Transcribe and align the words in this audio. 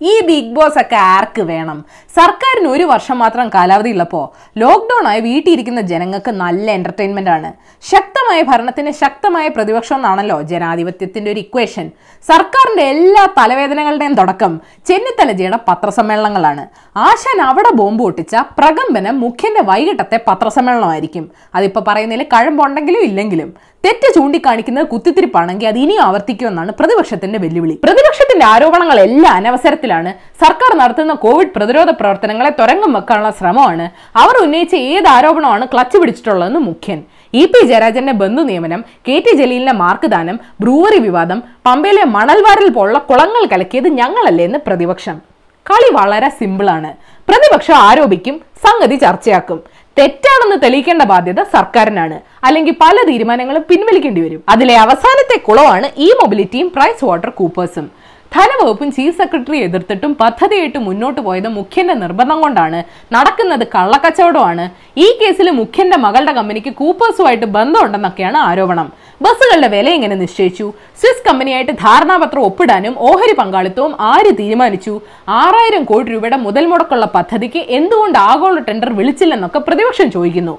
ഈ 0.00 0.20
big 0.26 0.54
boss 0.54 0.78
ഒക്കെ 0.80 0.96
ആർക്ക് 0.96 1.42
വേണം? 1.42 1.84
സർക്കാരിന് 2.16 2.68
ഒരു 2.68 2.84
വർഷം 2.84 3.18
മാത്രം 3.18 3.50
കാലാവധി 3.54 3.90
ഉള്ളപ്പോ 3.90 4.34
ലോക്ക്ഡൌൺ 4.58 5.08
ആയി 5.08 5.20
വീട്ടിലിരിക്കുന്ന 5.20 5.80
ജനങ്ങൾക്ക് 5.80 6.30
നല്ല 6.30 6.70
എന്റർടൈൻമെന്റ് 6.70 7.30
ആണ്. 7.30 7.52
ശക്തമായ 7.90 8.42
ഭരണത്തിന് 8.42 8.90
ശക്തമായ 8.90 9.48
പ്രതിപക്ഷം 9.48 9.96
എന്നാണല്ലോ 9.96 10.42
ജനാധിപത്യത്തിന്റെ 10.42 11.30
ഒരു 11.30 11.40
ഇക്വേഷൻ 11.40 11.90
സർക്കാരിന്റെ 12.28 12.82
എല്ലാ 12.82 13.28
തലവേദനകളുടെയും 13.38 14.14
തുടക്കം 14.14 14.60
ചെന്നിത്തലജിയുടെ 14.86 15.58
പത്രസമ്മേളനങ്ങളാണ്. 15.68 16.68
ആശാൻ 16.96 17.40
അവിടെ 17.42 17.70
ബോംബ് 17.70 18.02
പൊട്ടിച്ച 18.02 18.36
പ്രകമ്പനം 18.58 19.20
മുഖ്യന്റെ 19.20 19.62
വൈകിട്ടത്തെ 19.62 20.20
പത്രസമ്മേളനമായിരിക്കും. 20.28 21.30
അതിപ്പോൾ 21.54 21.84
പറയുന്നതിൽ 21.88 22.26
കഴമ്പുണ്ടെങ്കിലും 22.32 23.02
ഇല്ലെങ്കിലും. 23.02 23.50
തെറ്റ് 23.84 24.14
ചൂണ്ടിക്കാണിക്കുന്നത് 24.14 24.86
കുത്തിത്തിരിപ്പാണെങ്കിൽ 24.86 25.66
അത് 25.68 25.78
ഇനിയും 25.78 26.02
ആവർത്തിക്കുമെന്നാണ് 26.02 26.72
പ്രതിപക്ഷത്തിന്റെ 26.72 27.38
വെല്ലുവിളി. 27.38 27.80
പ്രതിപക്ഷത്തിന്റെ 27.84 28.46
ആരോപണങ്ങളെല്ലാം 28.46 29.36
അനവസരത്തിലാണ് 29.90 30.44
സർക്കാർ 30.44 30.70
നടത്തുന്ന 30.80 31.12
കോവിഡ് 31.24 31.54
പ്രതിരോധ 31.56 31.90
പ്രവർത്തനങ്ങളെ 31.90 32.50
തുരങ്കം 32.58 32.92
വെക്കാനുള്ള 32.92 33.30
ശ്രമമാണ്. 33.38 33.86
അവർ 34.16 34.34
ഉന്നയിച്ച 34.44 34.74
ഏത് 34.74 35.08
ആരോപണമാണ് 35.16 35.64
ക്ലച്ച് 35.72 35.98
പിടിച്ചിട്ടുള്ളതെന്ന് 35.98 36.60
മുഖ്യൻ. 36.68 37.00
ഇ 37.34 37.42
പി 37.52 37.60
ജയരാജന്റെ 37.66 38.12
ബന്ധു 38.22 38.42
നിയമനം 38.42 38.80
കെ 39.08 39.16
ടി 39.26 39.32
ജലീലിന്റെ 39.40 39.74
മാർക്ക് 39.82 40.08
ദാനം 40.14 40.36
ബ്രൂവറി 40.60 40.98
വിവാദം 41.06 41.38
പമ്പയിലെ 41.66 42.04
മണൽവാരൽ 42.16 42.70
പോലുള്ള 42.76 42.98
കുളങ്ങൾ 43.10 43.42
കലക്കിയത് 43.52 43.88
ഞങ്ങളല്ലേ 44.00 44.44
എന്ന് 44.44 44.60
പ്രതിപക്ഷം. 44.66 45.18
കളി 45.66 45.90
വളരെ 45.94 46.28
സിമ്പിളാണ്. 46.38 46.90
പ്രതിപക്ഷം 47.28 47.76
ആരോപിക്കും 47.88 48.36
സംഗതി 48.66 48.96
ചർച്ചയാക്കും. 48.96 49.60
തെറ്റാണെന്ന് 49.98 50.56
തെളിയിക്കേണ്ട 50.64 51.02
ബാധ്യത 51.02 51.40
സർക്കാരിനാണ്. 51.54 52.16
അല്ലെങ്കിൽ 52.46 52.74
പല 52.82 52.96
തീരുമാനങ്ങളും 53.08 53.64
പിൻവലിക്കേണ്ടി 53.70 54.20
വരും. 54.20 54.42
അതിലെ 54.48 54.74
അവസാനത്തെ 54.84 55.36
കുളമാണ് 55.48 55.86
ഇ 55.96 56.08
മൊബിലിറ്റിയും 56.20 56.68
പ്രൈസ് 56.76 57.04
വാട്ടർ 57.04 57.30
കൂപ്പേഴ്സും. 57.40 57.86
ധനവകുപ്പും 58.34 58.88
ചീഫ് 58.96 59.16
സെക്രട്ടറി 59.18 59.58
എതിർത്തിട്ടും 59.66 60.12
പദ്ധതിയായിട്ട് 60.20 60.78
മുന്നോട്ട് 60.78 61.20
പോയത് 61.20 61.48
മുഖ്യന്റെ 61.56 61.94
നിർബന്ധം 61.94 62.38
കൊണ്ടാണ്. 62.42 62.80
നടക്കുന്നത് 63.14 63.64
കള്ളക്കച്ചവടമാണ്. 63.74 64.64
ഈ 65.04 65.06
കേസിൽ 65.20 65.50
മുഖ്യന്റെ 65.60 65.96
മകളുടെ 66.04 66.32
കമ്പനിക്ക് 66.38 66.72
കൂപ്പേഴ്സുമായിട്ട് 66.80 67.46
ബന്ധമുണ്ടെന്നൊക്കെയാണ് 67.56 68.38
ആരോപണം. 68.48 68.88
ബസ്സുകളുടെ 69.24 69.68
വില 69.74 69.88
എങ്ങനെ 69.96 70.16
നിശ്ചയിച്ചു? 70.22 70.66
സ്വിസ് 71.00 71.26
കമ്പനിയായിട്ട് 71.28 71.72
ധാരണാപത്രം 71.84 72.44
ഒപ്പിടാനും 72.48 72.94
ഓഹരി 73.08 73.34
പങ്കാളിത്തവും 73.40 73.92
ആര് 74.12 74.32
തീരുമാനിച്ചു? 74.40 74.94
ആറായിരം 75.40 75.84
കോടി 75.84 76.08
രൂപയുടെ 76.12 76.40
മുതൽ 76.46 76.66
മുടക്കുള്ള 76.72 77.06
പദ്ധതിക്ക് 77.16 77.62
എന്തുകൊണ്ട് 77.80 78.18
ആഗോള 78.30 78.58
ടെൻഡർ 78.68 78.92
വിളിച്ചില്ലെന്നൊക്കെ 79.00 79.62
പ്രതിപക്ഷം 79.68 80.10
ചോദിക്കുന്നു. 80.16 80.56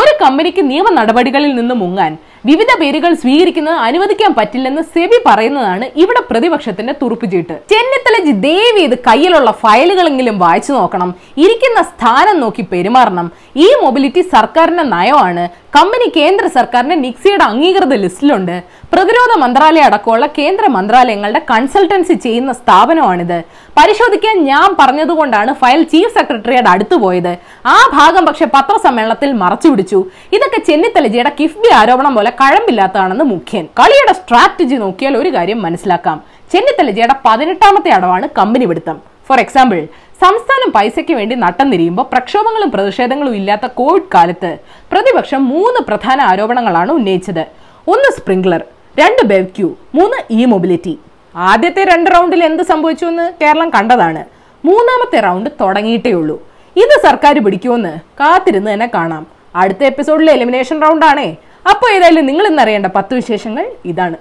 ഒരു 0.00 0.12
കമ്പനിക്ക് 0.24 0.62
നിയമ 0.70 0.86
നടപടികളിൽ 1.00 1.52
നിന്ന് 1.56 1.74
മുങ്ങാൻ 1.82 2.12
വിവിധ 2.48 2.70
പേരുകൾ 2.80 3.14
സ്വീകരിക്കുന്നത് 3.14 3.74
അനുവദിക്കാൻ 3.74 4.34
പറ്റില്ലെന്ന് 4.38 4.82
സെബി 4.82 5.18
പറയുന്നതാണ് 5.26 5.90
ഇവിടെ 5.96 6.20
പ്രതിപക്ഷത്തിന്റെ 6.30 6.94
തുറുപ്പുചീട്ട്. 7.02 7.54
ചെന്നിത്തല 7.72 8.16
ദേവി 8.30 8.80
ഇത് 8.80 8.96
കയ്യിലുള്ള 9.08 9.50
ഫയലുകളെങ്കിലും 9.62 10.38
വായിച്ചു 10.38 10.72
നോക്കണം. 10.72 11.14
ഇരിക്കുന്ന 11.44 11.82
സ്ഥാനം 11.82 12.40
നോക്കി 12.40 12.62
പെരുമാറണം. 12.72 13.30
ഈ 13.56 13.68
മൊബിലിറ്റി 13.84 14.20
സർക്കാരിന്റെ 14.20 14.82
നയമാണ്. 14.82 15.48
കമ്പനി 15.76 16.12
കേന്ദ്ര 16.16 16.46
സർക്കാരിന്റെ 16.46 16.96
നിക്സിയുടെ 16.96 17.44
അംഗീകൃത 17.44 17.94
ലിസ്റ്റിലുണ്ട്. 17.94 18.62
പ്രതിരോധ 18.92 19.38
മന്ത്രാലയം 19.38 19.84
അടക്കമുള്ള 19.84 20.26
കേന്ദ്ര 20.38 20.66
മന്ത്രാലയങ്ങളുടെ 20.66 21.40
കൺസൾട്ടൻസി 21.50 22.14
ചെയ്യുന്ന 22.14 22.52
സ്ഥാപനമാണിത്. 22.52 23.38
പരിശോധിക്കാൻ 23.78 24.44
ഞാൻ 24.44 24.76
പറഞ്ഞതുകൊണ്ടാണ് 24.80 25.52
ഫയൽ 25.52 25.82
ചീഫ് 25.82 26.14
സെക്രട്ടറിയുടെ 26.18 26.70
അടുത്ത് 26.70 26.94
പോയത്. 26.94 27.32
ആ 27.66 27.78
ഭാഗം 27.92 28.26
പക്ഷെ 28.26 28.44
പത്രസമ്മേളനത്തിൽ 28.44 29.32
മറച്ചുപിടിച്ചു 29.32 30.04
ഇതൊക്കെ 30.32 30.60
ചെന്നിത്തലജിയുടെ 30.68 31.32
കിഫ്ബി 31.40 31.74
ആരോപണം 31.80 32.14
പോലെ 32.14 32.32
കഴമ്പില്ലാത്തതാണെന്ന് 32.40 33.24
മുഖ്യൻ. 33.24 33.64
കളിയുടെ 33.80 34.12
സ്ട്രാറ്റജി 34.12 34.74
നോക്കിയാൽ 34.74 35.16
ഒരു 35.16 35.34
കാര്യം 35.34 35.62
മനസ്സിലാക്കാം. 35.62 36.18
ചെന്നിത്തലജിയുടെ 36.52 37.14
പതിനെട്ടാമത്തെ 37.26 37.90
അടവാണ് 37.90 38.28
കമ്പനി 38.38 38.64
പിടുത്തം. 38.64 38.96
ഫോർ 39.28 39.40
എക്സാമ്പിൾ 39.40 39.86
സംസ്ഥാനം 40.22 40.70
പൈസയ്ക്ക് 40.72 41.14
വേണ്ടി 41.14 41.34
നട്ടം 41.34 41.70
തിരിയുമ്പോൾ 41.70 42.02
പ്രക്ഷോഭങ്ങളും 42.02 42.70
പ്രതിഷേധങ്ങളും 42.70 43.36
ഇല്ലാത്ത 43.36 43.66
കോവിഡ് 43.66 44.10
കാലത്ത് 44.14 44.50
പ്രതിപക്ഷം 44.92 45.48
മൂന്ന് 45.48 45.80
പ്രധാന 45.88 46.20
ആരോപണങ്ങളാണ് 46.20 46.92
ഉന്നയിച്ചത്. 46.92 47.44
ഒന്ന് 47.88 48.10
സ്പ്രിംഗ്ലർ 48.16 48.62
രണ്ട് 48.98 49.22
ബെവ്ക്യൂ 49.26 49.68
മൂന്ന് 49.94 50.18
ഇ 50.30 50.44
മൊബിലിറ്റി 50.44 50.94
ആദ്യത്തെ 51.36 51.84
രണ്ട് 51.84 52.10
റൗണ്ടിൽ 52.14 52.44
എന്ത് 52.44 52.62
സംഭവിച്ചു 52.62 53.06
എന്ന് 53.06 53.32
കേരളം 53.42 53.70
കണ്ടതാണ്. 53.70 54.24
മൂന്നാമത്തെ 54.64 55.20
റൗണ്ട് 55.20 55.50
തുടങ്ങിയിട്ടേ 55.60 56.12
ഉള്ളൂ. 56.12 56.36
ഇത് 56.76 56.94
സർക്കാർ 57.06 57.38
പിടിക്കുമെന്ന് 57.44 57.92
കാത്തിരുന്ന് 58.20 58.70
തന്നെ 58.72 58.90
കാണാം. 58.94 59.26
അടുത്ത 59.56 59.82
എപ്പിസോഡിലെ 59.84 60.32
എലിമിനേഷൻ 60.32 60.82
റൗണ്ട് 60.82 61.06
ആണേ. 61.06 61.28
അപ്പോൾ 61.70 61.90
ഏതായാലും 61.94 62.26
നിങ്ങൾ 62.26 62.46
ഇന്നറിയേണ്ട 62.46 62.86
പത്ത് 62.86 63.14
വിശേഷങ്ങൾ 63.14 63.72
ഇതാണ്. 63.84 64.16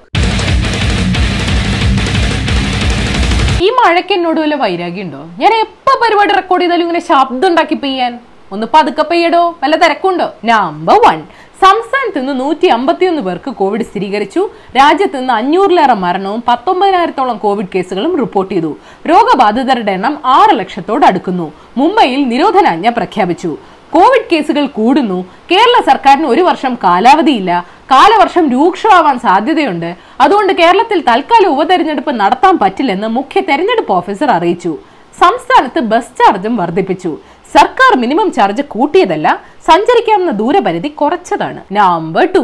ഈ 3.64 3.70
മഴയ്ക്ക് 3.70 4.14
എന്നോട് 4.14 4.40
വല്ല 4.40 4.56
വൈരാഗ്യമുണ്ടോ? 4.56 5.18
ഞാൻ 5.18 5.54
എപ്പോ 5.60 6.00
പരിപാടി 6.04 6.34
റെക്കോർഡ് 6.34 6.64
ചെയ്താലും 6.64 6.84
ഇങ്ങനെ 6.84 7.00
ശബ്ദം 7.00 7.50
ഉണ്ടാക്കി 7.50 7.76
പെയ്യാൻ? 7.76 8.20
ഒന്ന് 8.52 8.68
പതുക്കെ 8.74 9.02
പെയ്യടോ 9.02 9.56
വല്ല 9.64 9.76
തിരക്കുണ്ടോ? 9.76 10.34
നമ്പർ 10.46 10.96
വൺ 11.08 11.24
സംസ്ഥാനത്ത് 11.66 12.20
നിന്ന് 12.20 12.40
നൂറ്റി 12.40 12.68
അമ്പത്തിയൊന്ന് 12.68 13.22
പേർക്ക് 13.22 13.52
കോവിഡ് 13.52 13.82
സ്ഥിരീകരിച്ചു. 13.82 14.50
രാജ്യത്ത് 14.78 15.20
നിന്ന് 15.20 15.34
അഞ്ഞൂറിലേറെ 15.34 15.94
മരണവും 15.94 16.44
പത്തൊമ്പതിനായിരത്തോളം 16.48 17.38
കോവിഡ് 17.38 17.68
കേസുകളും 17.76 18.18
റിപ്പോർട്ട് 18.20 18.54
ചെയ്തു. 18.54 18.78
രോഗബാധിതരുടെ 19.10 19.92
എണ്ണം 19.92 20.18
ആറ് 20.26 20.60
ലക്ഷത്തോട് 20.60 21.06
അടുക്കുന്നു. 21.06 21.54
മുംബൈയിൽ 21.78 22.24
നിരോധനാജ്ഞ 22.24 22.90
പ്രഖ്യാപിച്ചു. 22.90 23.58
കോവിഡ് 23.96 24.30
കേസുകൾ 24.32 24.66
കൂടുന്നു 24.78 25.18
കേരള 25.52 25.78
സർക്കാരിന് 25.90 26.28
ഒരു 26.34 26.42
വർഷം 26.42 26.74
കാലാവധിയില്ല 26.84 27.52
കാലവർഷം 27.92 28.46
രൂക്ഷമാവാൻ 28.54 29.20
സാധ്യതയുണ്ട്. 29.20 29.90
അതുകൊണ്ട് 30.22 30.54
കേരളത്തിൽ 30.54 31.00
തൽക്കാലം 31.10 31.52
ഉപതെരഞ്ഞെടുപ്പ് 31.56 32.12
നടത്താൻ 32.22 32.56
പറ്റില്ലെന്ന് 32.64 33.08
മുഖ്യ 33.18 33.42
തെരഞ്ഞെടുപ്പ് 33.50 33.94
ഓഫീസർ 33.94 34.30
അറിയിച്ചു. 34.38 34.74
സംസ്ഥാനത്ത് 35.22 35.80
ബസ് 35.92 36.16
ചാർജും 36.20 36.54
വർദ്ധിപ്പിച്ചു. 36.62 37.12
സർക്കാർ 37.56 37.92
മിനിമം 38.02 38.28
ചാർജ് 38.36 38.64
കൂട്ടിയതല്ല 38.74 39.28
സഞ്ചരിക്കാവുന്ന 39.68 40.32
ദൂരപരിധി 40.40 40.90
കുറച്ചതാണ്. 41.00 41.60
നമ്പർ 41.78 42.26
ടു 42.36 42.44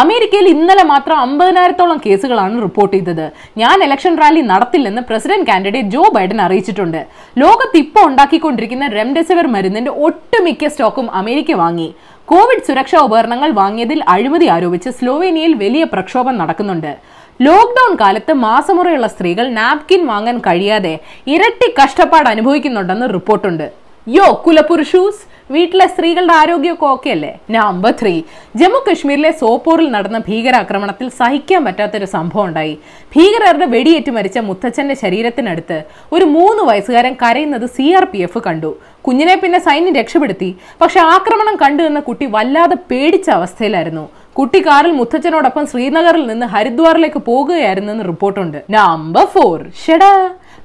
അമേരിക്കയിൽ 0.00 0.46
ഇന്നലെ 0.54 0.84
മാത്രം 0.90 1.16
അമ്പതിനായിരത്തോളം 1.24 1.98
കേസുകളാണ് 2.06 2.56
റിപ്പോർട്ട് 2.66 2.94
ചെയ്തത്. 2.96 3.26
ഞാൻ 3.62 3.76
ഇലക്ഷൻ 3.86 4.14
റാലി 4.22 4.42
നടത്തില്ലെന്ന് 4.50 5.02
പ്രസിഡന്റ് 5.08 5.48
കാൻഡിഡേറ്റ് 5.50 5.92
ജോ 5.94 6.02
ബൈഡൻ 6.16 6.40
അറിയിച്ചിട്ടുണ്ട്. 6.46 7.00
ലോകത്ത് 7.42 7.78
ഇപ്പോൾ 7.84 8.04
ഉണ്ടാക്കിക്കൊണ്ടിരിക്കുന്ന 8.10 8.88
റെംഡെസിവിർ 8.98 9.48
മരുന്നിന്റെ 9.56 9.94
ഒട്ടുമിക്ക 10.08 10.72
സ്റ്റോക്കും 10.74 11.08
അമേരിക്ക 11.22 11.52
വാങ്ങി. 11.62 11.88
കോവിഡ് 12.32 12.66
സുരക്ഷാ 12.68 12.98
ഉപകരണങ്ങൾ 13.06 13.50
വാങ്ങിയതിൽ 13.60 14.00
അഴിമതി 14.14 14.48
ആരോപിച്ച് 14.56 14.90
സ്ലോവേനിയയിൽ 14.98 15.54
വലിയ 15.64 15.84
പ്രക്ഷോഭം 15.94 16.34
നടക്കുന്നുണ്ട്. 16.42 16.92
ലോക്ക്ഡൌൺ 17.46 17.92
കാലത്ത് 18.00 18.32
മാസമുറയുള്ള 18.46 19.06
സ്ത്രീകൾ 19.12 19.46
നാപ്കിൻ 19.60 20.02
വാങ്ങാൻ 20.10 20.38
കഴിയാതെ 20.46 20.94
ഇരട്ടി 21.34 21.68
കഷ്ടപ്പാട് 21.78 22.28
അനുഭവിക്കുന്നുണ്ടെന്ന് 22.32 23.06
റിപ്പോർട്ടുണ്ട്. 23.16 23.66
യോ 24.16 24.26
കുലപുരുഷൂസ് 24.44 25.22
വീട്ടിലെ 25.54 25.86
സ്ത്രീകളുടെ 25.92 26.34
ആരോഗ്യമൊക്കെ 26.40 26.86
ഓക്കെ 26.94 27.10
അല്ലേ? 27.14 27.30
നമ്പർ 27.54 27.92
ത്രീ 28.00 28.12
ജമ്മു 28.60 28.80
കശ്മീരിലെ 28.86 29.30
സോപ്പോറിൽ 29.40 29.88
നടന്ന 29.94 30.18
ഭീകരാക്രമണത്തിൽ 30.28 31.06
സഹിക്കാൻ 31.18 31.60
പറ്റാത്തൊരു 31.66 32.06
സംഭവം 32.14 32.44
ഉണ്ടായി. 32.48 32.74
ഭീകരരുടെ 33.14 33.66
വെടിയേറ്റ് 33.74 34.12
മരിച്ച 34.16 34.38
മുത്തച്ഛന്റെ 34.48 34.96
ശരീരത്തിനടുത്ത് 35.02 35.78
ഒരു 36.16 36.26
മൂന്ന് 36.36 36.64
വയസ്സുകാരൻ 36.70 37.14
കരയുന്നത് 37.22 37.66
സി 37.76 37.86
ആർ 37.98 38.04
പി 38.12 38.20
എഫ് 38.26 38.42
കണ്ടു. 38.46 38.70
കുഞ്ഞിനെ 39.06 39.34
പിന്നെ 39.42 39.60
സൈന്യം 39.68 39.96
രക്ഷപ്പെടുത്തി. 40.00 40.50
പക്ഷെ 40.82 41.00
ആക്രമണം 41.14 41.56
കണ്ടു 41.64 41.84
എന്ന 41.90 42.02
കുട്ടി 42.10 42.28
വല്ലാതെ 42.36 42.78
പേടിച്ച 42.92 43.30
അവസ്ഥയിലായിരുന്നു. 43.38 44.04
കുട്ടി 44.40 44.60
കാറിൽ 44.68 44.92
മുത്തച്ഛനോടൊപ്പം 45.00 45.64
ശ്രീനഗറിൽ 45.72 46.24
നിന്ന് 46.32 46.48
ഹരിദ്വാറിലേക്ക് 46.54 47.22
പോകുകയായിരുന്നെന്ന് 47.30 48.06
റിപ്പോർട്ടുണ്ട്. 48.12 48.60
നമ്പർ 48.78 49.26
ഫോർ 49.34 49.58
ഷെടാ 49.84 50.12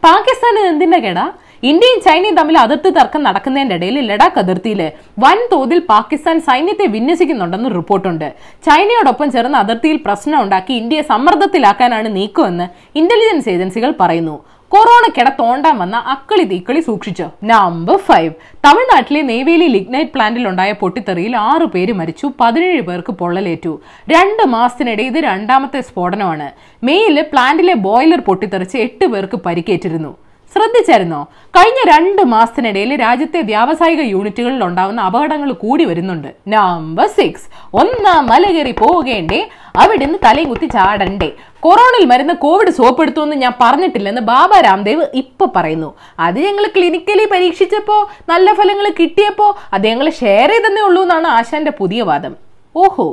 പാകിസ്ഥാന് 0.08 0.62
എന്തിന്റെ 0.72 1.00
കേടാ? 1.08 1.26
ഇന്ത്യയും 1.64 2.00
ചൈനയും 2.06 2.36
തമ്മിൽ 2.40 2.58
അതിർത്തി 2.58 2.90
തർക്കം 2.90 3.24
നടക്കുന്നതിന്റെ 3.24 3.76
ഇടയിൽ 3.76 4.00
ലഡാക്ക് 4.00 4.40
അതിർത്തിയിൽ 4.40 4.92
വൻതോതിൽ 5.20 5.80
പാകിസ്ഥാൻ 5.80 6.40
സൈന്യത്തെ 6.40 6.88
വിന്യസിക്കുന്നുണ്ടെന്ന് 6.88 7.70
റിപ്പോർട്ടുണ്ട്. 7.70 8.34
ചൈനയോടൊപ്പം 8.68 9.32
ചേർന്ന് 9.32 9.58
അതിർത്തിയിൽ 9.58 10.00
പ്രശ്നം 10.08 10.42
ഉണ്ടാക്കി 10.42 10.74
ഇന്ത്യയെ 10.74 11.02
സമ്മർദ്ദത്തിലാക്കാനാണ് 11.12 12.16
നീക്കമെന്ന് 12.16 12.68
ഇന്റലിജൻസ് 13.02 13.50
ഏജൻസികൾ 13.50 13.94
പറയുന്നു. 14.02 14.36
കൊറോണ 14.72 15.06
തോണ്ടാൻ 15.40 15.78
വന്ന 15.78 15.98
അക്കളി 16.14 16.44
തീക്കളി 16.44 16.80
സൂക്ഷിച്ചു. 16.80 17.26
നമ്പർ 17.44 17.98
ഫൈവ് 18.08 18.32
തമിഴ്നാട്ടിലെ 18.66 19.22
നെയ്വേലി 19.22 19.68
ലിഗ്നൈറ്റ് 19.76 20.12
പ്ലാന്റിൽ 20.16 20.48
ഉണ്ടായ 20.48 20.72
പൊട്ടിത്തെറിയിൽ 20.82 21.36
ആറു 21.36 21.66
പേര് 21.66 21.94
മരിച്ചു 21.94 22.32
പതിനേഴ് 22.42 22.82
പേർക്ക് 22.82 23.12
പൊള്ളലേറ്റു. 23.12 23.82
രണ്ട് 24.14 24.44
മാസത്തിനിടെ 24.56 25.04
ഇത് 25.04 25.20
രണ്ടാമത്തെ 25.30 25.82
സ്ഫോടനമാണ്. 25.82 26.50
മെയ്യിൽ 26.84 27.22
പ്ലാന്റിലെ 27.32 27.74
ബോയിലർ 27.74 28.20
പൊട്ടിത്തെറിച്ച് 28.20 28.78
എട്ട് 28.78 29.06
പേർക്ക് 29.06 29.40
പരിക്കേറ്റിരുന്നു. 29.48 30.14
ശ്രദ്ധിച്ചായിരുന്നോ? 30.56 31.22
കഴിഞ്ഞ 31.58 31.80
രണ്ട് 31.90 32.22
മാസത്തിനിടയിൽ 32.22 33.00
രാജ്യത്തെ 33.02 33.42
വ്യാവസായിക 33.42 34.02
യൂണിറ്റുകളിൽ 34.02 34.64
ഉണ്ടാവുന്ന 34.64 35.02
അപകടങ്ങൾ 35.02 35.52
കൂടി 35.52 35.86
വരുന്നുണ്ട്. 35.86 36.28
നമ്പർ 36.48 37.08
സിക്സ് 37.08 37.48
ഒന്നാം 37.74 38.28
മലകേറി 38.28 38.72
പോകേണ്ടേ? 38.72 39.50
അവിടെ 39.76 40.06
തലയും 40.26 40.50
കുത്തി 40.50 40.66
ചാടണ്ടേ? 40.66 41.30
കൊറോണയിൽ 41.60 42.06
മരുന്ന് 42.06 42.34
കോവിഡ് 42.34 42.70
സോപ്പെടുത്തുമെന്ന് 42.70 43.36
ഞാൻ 43.36 43.54
പറഞ്ഞിട്ടില്ലെന്ന് 43.62 44.22
ബാബ 44.22 44.60
രാംദേവ് 44.60 45.06
ഇപ്പൊ 45.14 45.46
പറയുന്നു. 45.56 45.96
അത് 46.20 46.40
ഞങ്ങൾ 46.40 46.66
ക്ലിനിക്കലി 46.78 47.28
പരീക്ഷിച്ചപ്പോ 47.32 48.10
നല്ല 48.30 48.54
ഫലങ്ങൾ 48.54 48.94
കിട്ടിയപ്പോ 49.00 49.56
അത് 49.74 49.88
ഞങ്ങൾ 49.88 50.10
ഷെയർ 50.10 50.50
ചെയ്തെന്നേ 50.50 50.82
ഉള്ളൂ 50.82 51.02
എന്നാണ് 51.02 51.28
ആശാന്റെ 51.28 51.72
പുതിയ 51.72 52.02
വാദം. 52.02 52.45
ഓഹോ 52.84 53.06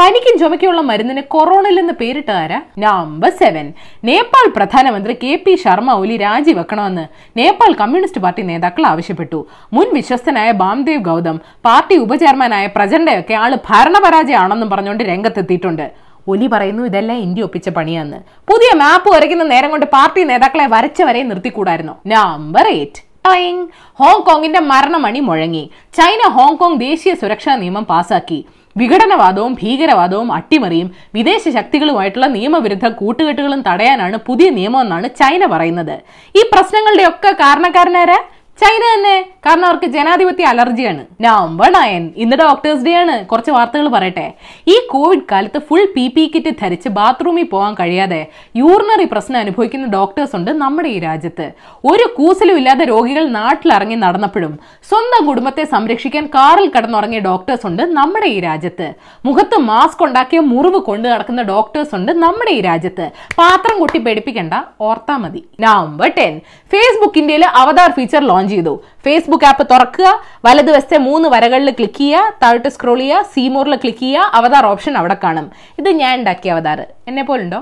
പനിക്കും 0.00 0.34
ചുമയ്ക്കുള്ള 0.40 0.82
മരുന്നിന് 0.90 1.22
കൊറോണയിൽ 1.32 1.76
നിന്ന് 1.78 1.94
പേരിട്ട് 2.00 2.30
ആരാ? 2.40 2.58
നമ്പർ 2.84 3.30
സെവൻ 3.40 3.66
നേപ്പാൾ 4.08 4.46
പ്രധാനമന്ത്രി 4.56 5.14
കെ 5.22 5.32
പി 5.44 5.54
ശർമ്മ 5.64 5.94
ഒലി 6.02 6.16
രാജിവെക്കണമെന്ന് 6.22 7.04
നേപ്പാൾ 7.38 7.72
കമ്മ്യൂണിസ്റ്റ് 7.80 8.20
പാർട്ടി 8.24 8.42
നേതാക്കൾ 8.50 8.84
ആവശ്യപ്പെട്ടു. 8.92 9.40
മുൻ 9.76 9.88
വിശ്വസ്തനായ 9.96 10.50
ബാംദേവ് 10.62 11.02
ഗൗതം 11.08 11.36
പാർട്ടി 11.66 11.96
ഉപചെയർമാനായ 12.04 12.66
പ്രചണ്ഡയൊക്കെ 12.76 13.34
ആൾ 13.42 13.54
ഭരണപരാജയമാണെന്നും 13.68 14.70
പറഞ്ഞുകൊണ്ട് 14.70 15.04
രംഗത്തെത്തിയിട്ടുണ്ട്. 15.10 15.86
ഒലി 16.34 16.48
പറയുന്നു 16.54 16.82
ഇതെല്ലാം 16.90 17.18
ഇന്ത്യ 17.26 17.46
ഒപ്പിച്ച 17.48 17.68
പണിയാന്ന്. 17.80 18.20
പുതിയ 18.52 18.70
മാപ്പ് 18.82 19.10
വരയ്ക്കുന്ന 19.14 19.44
നേരം 19.52 19.70
കൊണ്ട് 19.74 19.86
പാർട്ടി 19.96 20.24
നേതാക്കളെ 20.30 20.66
വരച്ചവരെ 20.76 21.22
നിർത്തിക്കൂടായിരുന്നു. 21.32 21.96
നമ്പർ 22.14 22.68
എയ്റ്റ് 22.76 23.04
ഹോങ്കോങ്ങിന്റെ 24.00 24.60
മരണമണി 24.70 25.20
മുഴങ്ങി. 25.28 25.64
ചൈന 25.98 26.22
ഹോങ്കോങ് 26.36 26.80
ദേശീയ 26.86 27.12
സുരക്ഷാ 27.22 27.54
നിയമം 27.62 27.84
പാസാക്കി. 27.92 28.40
വിഘടനവാദവും 28.80 29.52
ഭീകരവാദവും 29.60 30.28
അട്ടിമറിയും 30.38 30.88
വിദേശ 31.16 31.42
ശക്തികളുമായിട്ടുള്ള 31.58 32.28
നിയമവിരുദ്ധ 32.36 32.86
കൂട്ടുകെട്ടുകളും 33.00 33.62
തടയാനാണ് 33.68 34.18
പുതിയ 34.28 34.48
നിയമമെന്നാണ് 34.58 35.08
ചൈന 35.20 35.44
പറയുന്നത്. 35.54 35.96
ഈ 36.34 36.44
പ്രശ്നങ്ങളുടെയൊക്കെ 36.52 37.32
കാരണക്കാരനാരാ? 37.42 38.20
ചൈന 38.60 38.82
തന്നെ. 38.94 39.26
കാരണം 39.46 39.66
അവർക്ക് 39.66 39.86
ജനാധിപത്യ 39.86 40.44
അലർജിയാണ്. 40.44 41.02
നവംബർ 41.20 41.68
നയൻ 41.72 42.02
ഇന്ന് 42.16 42.36
ഡോക്ടേഴ്സ് 42.36 42.84
ഡേ 42.84 42.94
ആണ്. 42.94 43.26
കുറച്ച് 43.26 43.50
വാർത്തകൾ 43.50 43.88
പറയട്ടെ. 43.88 44.32
ഈ 44.66 44.76
കോവിഡ് 44.90 45.20
കാലത്ത് 45.32 45.58
ഫുൾ 45.58 45.84
പി 45.96 46.04
പി 46.08 46.32
കിറ്റ് 46.34 46.50
ധരിച്ച് 46.62 46.88
ബാത്റൂമിൽ 46.88 47.46
പോകാൻ 47.52 47.74
കഴിയാതെ 47.80 48.26
യൂറിനറി 48.56 49.04
പ്രശ്നം 49.12 49.38
അനുഭവിക്കുന്ന 49.38 49.86
ഡോക്ടേഴ്സ് 49.86 50.36
ഉണ്ട് 50.36 50.50
നമ്മുടെ 50.50 50.88
ഈ 50.88 50.98
രാജ്യത്ത്. 50.98 51.46
ഒരു 51.84 52.06
കൂസലും 52.16 52.56
ഇല്ലാതെ 52.56 52.84
രോഗികൾ 52.84 53.26
നാട്ടിലിറങ്ങി 53.28 53.94
നടന്നപ്പോഴും 53.94 54.58
സ്വന്തം 54.90 55.26
കുടുംബത്തെ 55.26 55.64
സംരക്ഷിക്കാൻ 55.64 56.26
കാറിൽ 56.26 56.70
കടന്നുറങ്ങിയ 56.76 57.20
ഡോക്ടേഴ്സ് 57.20 57.66
ഉണ്ട് 57.66 57.82
നമ്മുടെ 57.82 58.26
ഈ 58.26 58.40
രാജ്യത്ത്. 58.40 58.92
മുഖത്ത് 59.24 59.58
മാസ്ക് 59.70 60.04
ഉണ്ടാക്കിയ 60.04 60.40
മുറിവ് 60.52 60.80
കൊണ്ടു 60.90 61.08
നടക്കുന്ന 61.08 61.42
ഡോക്ടേഴ്സ് 61.42 61.94
ഉണ്ട് 61.94 62.12
നമ്മുടെ 62.12 62.50
ഈ 62.50 62.60
രാജ്യത്ത്. 62.60 63.10
പാത്രം 63.38 63.78
കൊട്ടി 63.78 63.98
പേടിപ്പിക്കേണ്ട 63.98 64.54
ഓർത്താ 64.80 65.16
മതി. 65.16 65.44
November 65.60 66.12
ten 66.18 66.40
Facebook 66.72 67.44
avatar 67.62 67.90
feature 67.90 68.22
launch 68.24 68.49
ചെയ്തു. 68.52 68.72
ഫേസ്ബുക്ക് 69.06 69.48
ആപ്പ് 69.50 69.64
തുറക്കുക 69.72 70.08
വലതുവശത്തെ 70.46 70.98
മൂന്ന് 71.08 71.28
വരകളിൽ 71.34 71.70
ക്ലിക്ക് 71.78 72.00
ചെയ്യുക 72.02 72.36
താഴോട്ട് 72.42 72.70
സ്ക്രോൾ 72.76 73.00
ചെയ്യുക 73.02 73.26
സീമോറിൽ 73.34 73.76
ക്ലിക്ക് 73.84 74.02
ചെയ്യുക 74.04 74.30
അവതാർ 74.38 74.66
ഓപ്ഷൻ 74.72 74.96
അവിടെ 75.02 75.16
കാണും. 75.24 75.48
ഇത് 75.80 75.90
ഞാൻ 76.02 76.14
ഉണ്ടാക്കിയ 76.20 76.54
അവതാർ. 76.56 76.80
എന്നെ 77.10 77.24
പോലുണ്ടോ 77.30 77.60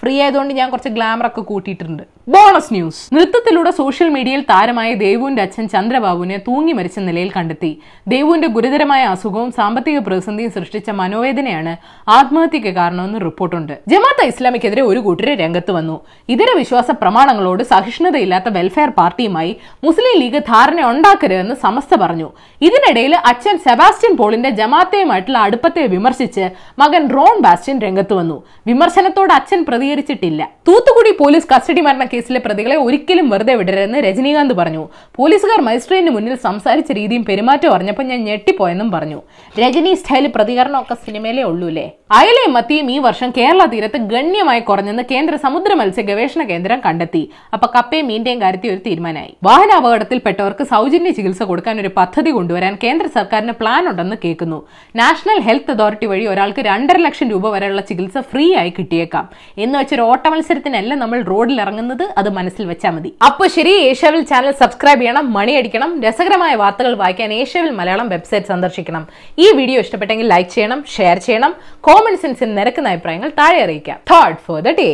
ഫ്രീ 0.00 0.14
ആയതുകൊണ്ട് 0.24 0.52
ഞാൻ 0.60 0.68
കുറച്ച് 0.72 0.90
ഗ്ലാമർ 0.96 1.26
ഒക്കെ 1.30 1.42
കൂട്ടിയിട്ടുണ്ട്. 1.50 2.04
ബോണസ് 2.34 2.72
ന്യൂസ് 2.74 3.02
നൃത്തത്തിലൂടെ 3.16 3.70
സോഷ്യൽ 3.78 4.08
മീഡിയയിൽ 4.14 4.40
താരമായ 4.48 4.88
ദേവുവിന്റെ 5.02 5.42
അച്ഛൻ 5.44 5.66
ചന്ദ്രബാബുവിനെ 5.74 6.36
തൂങ്ങി 6.46 6.72
മരിച്ച 6.78 6.98
നിലയിൽ 7.06 7.30
കണ്ടെത്തി. 7.36 7.70
ദേവുവിന്റെ 8.12 8.48
ഗുരുതരമായ 8.56 9.02
അസുഖവും 9.12 9.50
സാമ്പത്തിക 9.58 9.98
പ്രതിസന്ധിയും 10.06 10.50
സൃഷ്ടിച്ച 10.56 10.88
മനോവേദനയാണ് 10.98 11.72
ആത്മഹത്യക്ക് 12.16 12.72
കാരണമെന്ന് 12.78 13.20
റിപ്പോർട്ടുണ്ട്. 13.26 13.72
ജമാഅത്തെ 13.92 14.26
ഇസ്ലാമിക്കെതിരെ 14.32 14.82
ഒരു 14.90 15.02
കൂട്ടരെ 15.06 15.34
രംഗത്ത് 15.42 15.74
വന്നു. 15.78 15.96
ഇതര 16.34 16.50
വിശ്വാസ 16.60 16.88
പ്രമാണങ്ങളോട് 17.04 17.62
സഹിഷ്ണുതയില്ലാത്ത 17.72 18.52
വെൽഫെയർ 18.58 18.92
പാർട്ടിയുമായി 19.00 19.54
മുസ്ലിം 19.88 20.14
ലീഗ് 20.22 20.42
ധാരണ 20.50 20.84
ഉണ്ടാക്കരുതെന്ന് 20.90 21.56
സമസ്ത 21.64 22.00
പറഞ്ഞു. 22.04 22.28
ഇതിനിടയിൽ 22.68 23.16
അച്ഛൻ 23.32 23.56
സെബാസ്റ്റ്യൻ 23.68 24.14
പോളിന്റെ 24.20 24.52
ജമാഅത്തയുമായിട്ടുള്ള 24.60 25.38
അടുപ്പത്തെ 25.46 25.86
വിമർശിച്ച് 25.94 26.44
മകൻ 26.84 27.08
റോൺ 27.16 27.34
ബാസ്റ്റ്യൻ 27.48 27.80
രംഗത്ത് 27.86 28.14
വന്നു. 28.20 28.38
വിമർശനത്തോട് 28.72 29.34
അച്ഛൻ 29.40 29.62
പ്രതികരിച്ചിട്ടില്ല. 29.70 30.42
തൂത്തുക്കുടി 30.68 31.14
പോലീസ് 31.24 31.50
കസ്റ്റഡി 31.54 31.82
മരണ 31.88 32.04
കേസിലെ 32.18 32.40
പ്രതികളെ 32.46 32.76
ഒരിക്കലും 32.76 33.30
വെറുതെ 33.30 33.54
വിടരുതെന്ന് 33.54 33.98
രജനീകാന്ത് 33.98 34.54
പറഞ്ഞു. 34.54 34.88
പോലീസുകാർ 35.16 35.60
മജിസ്ട്രേറ്റിന് 35.60 36.10
മുന്നിൽ 36.10 36.34
സംസാരിച്ച 36.34 36.92
രീതിയും 36.92 37.24
പെരുമാറ്റം 37.24 37.74
അറിഞ്ഞപ്പോൾ 37.74 38.02
ഞാൻ 38.02 38.20
ഞെട്ടിപ്പോയെന്നും 38.24 38.90
പറഞ്ഞു. 38.90 39.18
രജനി 39.60 39.94
സ്റ്റൈൽ 39.94 40.32
പ്രതികരണമൊക്കെ 40.34 40.94
സിനിമയിലേ 41.06 41.42
ഉള്ളൂല്ലേ? 41.42 41.86
അയലയും 42.10 42.52
മത്തിയും 42.52 42.86
ഈ 42.90 42.98
വർഷം 42.98 43.30
കേരള 43.36 43.64
തീരത്ത് 43.64 43.98
ഗണ്യമായി 44.12 44.60
കുറഞ്ഞെന്ന് 44.60 45.02
കേന്ദ്ര 45.10 45.36
സമുദ്ര 45.36 45.74
മത്സ്യ 45.74 46.02
ഗവേഷണ 46.02 46.42
കേന്ദ്രം 46.42 46.78
കണ്ടെത്തി. 46.86 47.22
അപ്പൊ 47.54 47.66
കപ്പയും 47.74 48.06
മീന്റെയും 48.06 48.40
കാര്യത്തിൽ 48.40 48.70
ഒരു 48.70 48.80
തീരുമാനമായി. 48.86 49.32
വാഹനാപകടത്തിൽപ്പെട്ടവർക്ക് 49.44 50.64
സൗജന്യ 50.64 51.10
ചികിത്സ 51.10 51.42
കൊടുക്കാൻ 51.42 51.80
ഒരു 51.80 51.90
പദ്ധതി 51.96 52.30
കൊണ്ടുവരാൻ 52.30 52.78
കേന്ദ്ര 52.84 53.06
സർക്കാരിന് 53.06 53.54
പ്ലാൻ 53.60 53.88
ഉണ്ടെന്ന് 53.88 54.16
കേൾക്കുന്നു. 54.24 54.58
നാഷണൽ 54.96 55.40
ഹെൽത്ത് 55.48 55.70
അതോറിറ്റി 55.70 56.06
വഴി 56.06 56.26
ഒരാൾക്ക് 56.26 56.60
രണ്ടര 56.60 56.98
ലക്ഷം 57.06 57.28
രൂപ 57.30 57.50
വരെയുള്ള 57.54 57.80
ചികിത്സ 57.90 58.18
ഫ്രീ 58.32 58.46
ആയി 58.54 58.72
കിട്ടിയേക്കാം. 58.78 59.28
എന്ന് 59.58 59.78
വെച്ചൊരു 59.78 60.02
ഓട്ട 60.02 60.28
മത്സരത്തിനല്ല 60.28 60.94
നമ്മൾ 60.94 61.20
റോഡിൽ 61.22 61.60
ഇറങ്ങുന്നത്. 61.60 61.97
അത് 62.20 62.28
മനസ്സിൽ 62.38 62.64
വെച്ചാൽ 62.70 62.92
മതി. 62.96 63.10
അപ്പൊ 63.28 63.46
ശരി 63.56 63.72
ഏഷ്യാവിൽ 63.88 64.22
ചാനൽ 64.30 64.52
സബ്സ്ക്രൈബ് 64.60 65.00
ചെയ്യണം 65.00 65.32
മണി 65.36 65.52
അടിക്കണം 65.60 65.90
രസകരമായ 66.04 66.54
വാർത്തകൾ 66.54 66.92
വായിക്കാൻ 67.02 67.32
ഏഷ്യാവിൽ 67.32 67.72
മലയാളം 67.80 68.08
വെബ്സൈറ്റ് 68.14 68.46
സന്ദർശിക്കണം. 68.46 69.04
ഈ 69.44 69.46
വീഡിയോ 69.58 69.80
ഇഷ്ടപ്പെട്ടെങ്കിൽ 69.80 70.28
ലൈക്ക് 70.34 70.50
ചെയ്യണം 70.56 70.84
ഷെയർ 70.96 71.18
ചെയ്യണം 71.26 71.54
കോമൺ 71.88 72.16
സെൻസിൽ 72.22 72.54
നിരക്കുന്ന 72.58 72.92
അഭിപ്രായങ്ങൾ 72.94 73.32
താഴെ 73.40 73.58
അറിയിക്കാം. 73.66 73.98
Third 74.12 74.40
for 74.46 74.60
the 74.68 74.74
day 74.80 74.88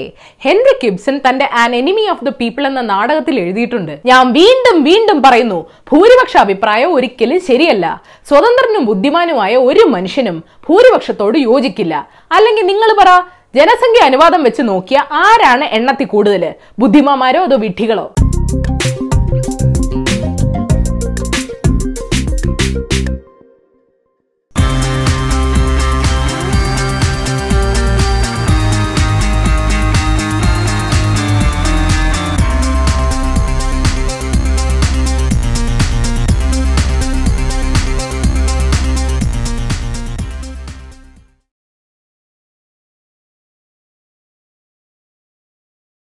Henrik 0.46 0.74
Ibsen 0.84 1.20
തന്റെ 1.28 1.48
an 1.62 1.76
enemy 1.80 2.06
of 2.14 2.24
the 2.24 2.32
people 2.40 2.66
എന്ന 2.66 2.80
നാടകത്തിൽ 2.92 3.40
എഴുതിയിട്ടുണ്ട്. 3.44 3.94
ഞാൻ 4.12 4.32
വീണ്ടും 4.40 4.76
വീണ്ടും 4.90 5.20
പറയുന്നു 5.22 5.60
ഭൂരിപക്ഷ 5.92 6.36
അഭിപ്രായം 6.36 6.92
ഒരിക്കലും 6.94 7.40
ശരിയല്ല. 7.50 7.86
സ്വതന്ത്രനും 8.28 8.84
ബുദ്ധിമാനുമായ 8.90 9.56
ഒരു 9.56 9.84
മനുഷ്യനും 9.94 10.36
ഭൂരിപക്ഷത്തോട് 10.68 11.38
യോജിക്കില്ല. 11.48 11.94
അല്ലെങ്കിൽ 12.36 12.66
നിങ്ങൾ 12.72 12.90
പറ 13.00 13.10
ജനസംഖ്യ 13.54 14.00
അനുവാദം 14.04 14.40
വെച്ച് 14.42 14.62
നോക്കിയ 14.68 14.98
ആരാണ് 15.24 15.64
എണ്ണത്തിൽ 15.76 16.06
കൂടുതൽ 16.06 16.42
ബുദ്ധിമാന്മാരോ 16.78 17.40
അതോ 17.40 17.56
വിഡ്ഢികളോ? 17.64 18.06